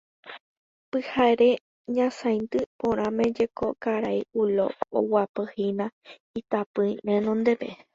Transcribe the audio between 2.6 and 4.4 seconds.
porãme jeko karai